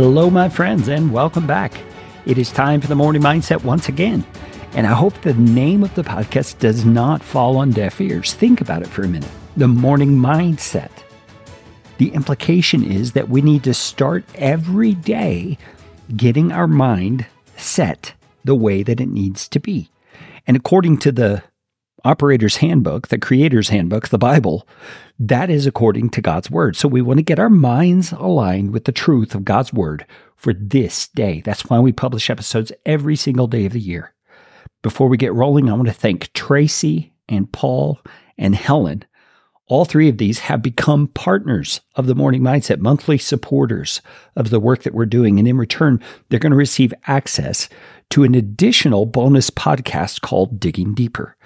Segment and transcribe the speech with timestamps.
[0.00, 1.72] Hello, my friends, and welcome back.
[2.24, 4.24] It is time for the morning mindset once again.
[4.74, 8.32] And I hope the name of the podcast does not fall on deaf ears.
[8.32, 9.28] Think about it for a minute.
[9.56, 10.92] The morning mindset.
[11.96, 15.58] The implication is that we need to start every day
[16.16, 17.26] getting our mind
[17.56, 19.90] set the way that it needs to be.
[20.46, 21.42] And according to the
[22.04, 24.64] operator's handbook, the creator's handbook, the Bible,
[25.18, 26.76] that is according to God's word.
[26.76, 30.06] So we want to get our minds aligned with the truth of God's word
[30.36, 31.40] for this day.
[31.44, 34.14] That's why we publish episodes every single day of the year.
[34.82, 38.00] Before we get rolling, I want to thank Tracy and Paul
[38.36, 39.04] and Helen.
[39.66, 44.00] All three of these have become partners of the Morning Mindset, monthly supporters
[44.36, 45.38] of the work that we're doing.
[45.38, 47.68] And in return, they're going to receive access
[48.10, 51.36] to an additional bonus podcast called Digging Deeper.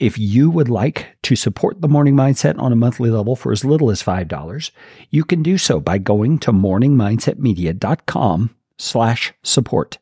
[0.00, 3.66] If you would like to support the Morning Mindset on a monthly level for as
[3.66, 4.70] little as $5,
[5.10, 9.98] you can do so by going to morningmindsetmedia.com slash support.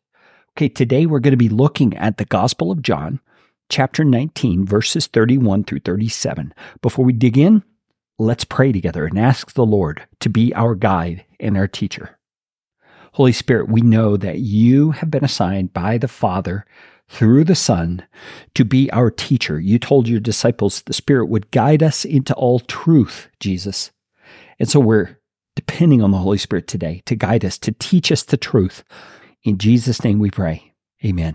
[0.53, 3.19] Okay, today we're going to be looking at the Gospel of John,
[3.69, 6.55] chapter 19, verses 31 through 37.
[6.81, 7.65] Before we dig in,
[8.21, 12.21] let's pray together and ask the Lord to be our guide and our teacher.
[13.15, 16.65] Holy Spirit, we know that you have been assigned by the Father
[17.09, 18.07] through the Son
[18.55, 19.59] to be our teacher.
[19.59, 23.91] You told your disciples the Spirit would guide us into all truth, Jesus.
[24.59, 25.19] And so we're
[25.57, 28.85] depending on the Holy Spirit today to guide us, to teach us the truth.
[29.43, 30.75] In Jesus' name we pray.
[31.05, 31.35] Amen.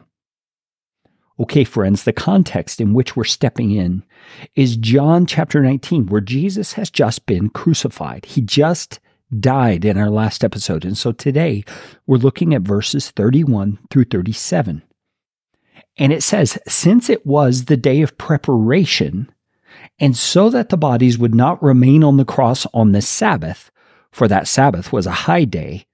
[1.39, 4.03] Okay, friends, the context in which we're stepping in
[4.55, 8.25] is John chapter 19, where Jesus has just been crucified.
[8.25, 8.99] He just
[9.39, 10.85] died in our last episode.
[10.85, 11.63] And so today
[12.05, 14.83] we're looking at verses 31 through 37.
[15.97, 19.31] And it says, since it was the day of preparation,
[19.99, 23.71] and so that the bodies would not remain on the cross on the Sabbath,
[24.11, 25.85] for that Sabbath was a high day,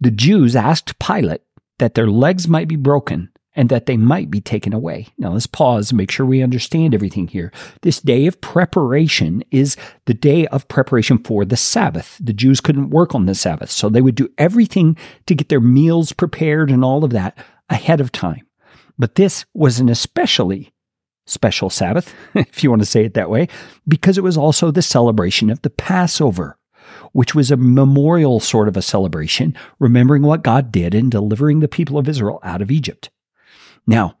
[0.00, 1.42] the Jews asked Pilate
[1.78, 5.06] that their legs might be broken and that they might be taken away.
[5.16, 7.52] Now let's pause and make sure we understand everything here.
[7.82, 12.18] This day of preparation is the day of preparation for the Sabbath.
[12.20, 14.96] The Jews couldn't work on the Sabbath, so they would do everything
[15.26, 18.46] to get their meals prepared and all of that ahead of time.
[18.98, 20.72] But this was an especially
[21.26, 23.48] special Sabbath, if you want to say it that way,
[23.86, 26.58] because it was also the celebration of the Passover,
[27.12, 31.68] which was a memorial sort of a celebration, remembering what God did in delivering the
[31.68, 33.10] people of Israel out of Egypt.
[33.86, 34.16] Now,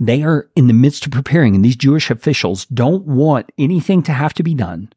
[0.00, 4.12] they are in the midst of preparing, and these Jewish officials don't want anything to
[4.12, 4.92] have to be done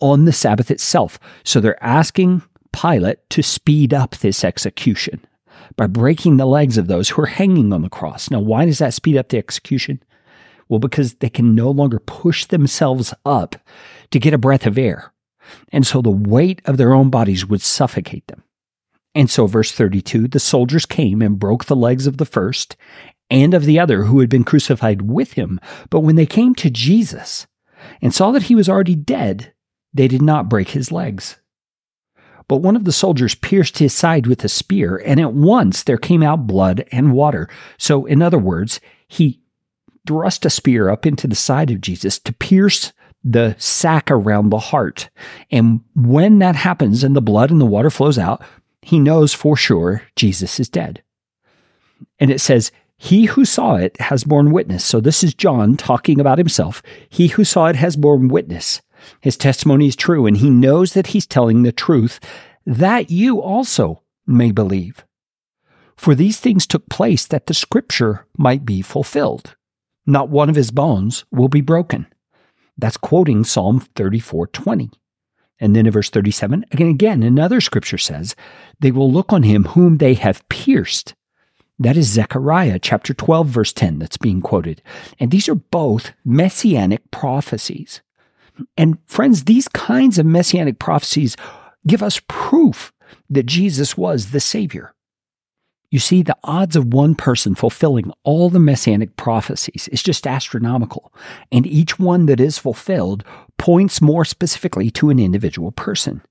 [0.00, 1.18] on the Sabbath itself.
[1.44, 5.24] So they're asking Pilate to speed up this execution
[5.76, 8.30] by breaking the legs of those who are hanging on the cross.
[8.30, 10.02] Now, why does that speed up the execution?
[10.68, 13.56] Well, because they can no longer push themselves up
[14.10, 15.12] to get a breath of air.
[15.72, 18.42] And so the weight of their own bodies would suffocate them.
[19.14, 22.76] And so, verse 32 the soldiers came and broke the legs of the first
[23.30, 25.60] and of the other who had been crucified with him.
[25.90, 27.46] But when they came to Jesus
[28.02, 29.52] and saw that he was already dead,
[29.92, 31.38] they did not break his legs.
[32.48, 35.96] But one of the soldiers pierced his side with a spear, and at once there
[35.96, 37.48] came out blood and water.
[37.78, 39.40] So, in other words, he
[40.06, 44.58] thrust a spear up into the side of Jesus to pierce the sac around the
[44.58, 45.08] heart.
[45.50, 48.42] And when that happens and the blood and the water flows out,
[48.82, 51.02] he knows for sure Jesus is dead.
[52.20, 54.84] And it says, He who saw it has borne witness.
[54.84, 56.82] So this is John talking about himself.
[57.08, 58.82] He who saw it has borne witness.
[59.20, 62.20] His testimony is true, and he knows that he's telling the truth,
[62.66, 65.04] that you also may believe.
[65.96, 69.56] For these things took place that the scripture might be fulfilled.
[70.06, 72.06] Not one of his bones will be broken.
[72.76, 74.90] That's quoting Psalm 34:20.
[75.60, 78.34] And then in verse 37, again, again, another scripture says,
[78.80, 81.14] They will look on him whom they have pierced.
[81.78, 84.82] That is Zechariah chapter 12, verse 10, that's being quoted.
[85.18, 88.00] And these are both messianic prophecies.
[88.76, 91.36] And friends, these kinds of messianic prophecies
[91.86, 92.92] give us proof
[93.28, 94.94] that Jesus was the Savior.
[95.90, 101.14] You see, the odds of one person fulfilling all the messianic prophecies is just astronomical,
[101.52, 103.22] and each one that is fulfilled
[103.58, 106.22] points more specifically to an individual person.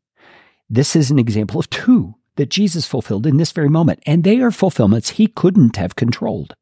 [0.70, 4.40] This is an example of two that Jesus fulfilled in this very moment, and they
[4.42, 6.56] are fulfillments he couldn't have controlled.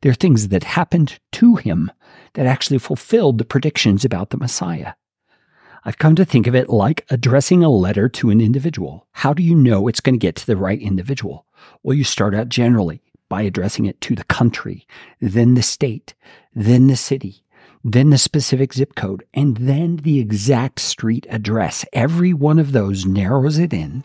[0.00, 1.90] They're things that happened to him
[2.34, 4.94] that actually fulfilled the predictions about the Messiah.
[5.86, 9.06] I've come to think of it like addressing a letter to an individual.
[9.12, 11.46] How do you know it's going to get to the right individual?
[11.84, 14.84] Well, you start out generally by addressing it to the country,
[15.20, 16.14] then the state,
[16.52, 17.44] then the city,
[17.84, 21.84] then the specific zip code, and then the exact street address.
[21.92, 24.02] Every one of those narrows it in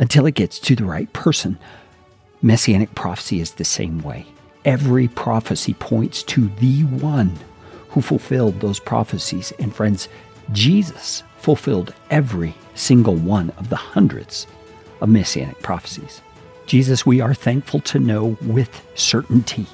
[0.00, 1.56] until it gets to the right person.
[2.42, 4.26] Messianic prophecy is the same way.
[4.64, 7.38] Every prophecy points to the one
[7.90, 9.52] who fulfilled those prophecies.
[9.60, 10.08] And friends,
[10.50, 14.46] Jesus fulfilled every single one of the hundreds
[15.00, 16.22] of messianic prophecies.
[16.66, 19.66] Jesus, we are thankful to know with certainty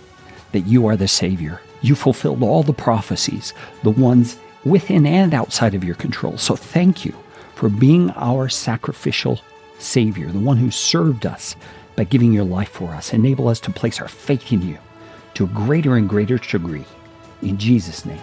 [0.53, 1.61] that you are the Savior.
[1.83, 6.39] You fulfilled all the prophecies, the ones within and outside of your control.
[6.39, 7.15] So thank you
[7.55, 9.41] for being our sacrificial
[9.79, 11.55] Savior, the one who served us
[11.97, 13.13] by giving your life for us.
[13.13, 14.79] Enable us to place our faith in you
[15.35, 16.85] to a greater and greater degree.
[17.43, 18.21] In Jesus' name.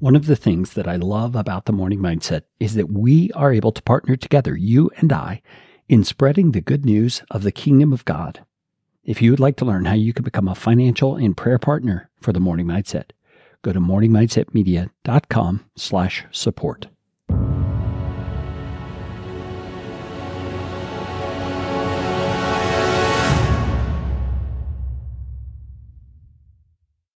[0.00, 3.52] One of the things that I love about the morning mindset is that we are
[3.52, 5.42] able to partner together, you and I,
[5.88, 8.44] in spreading the good news of the kingdom of God.
[9.02, 12.10] If you would like to learn how you can become a financial and prayer partner
[12.20, 13.10] for the morning mindset,
[13.62, 16.86] go to morningmindsetmedia.com slash support.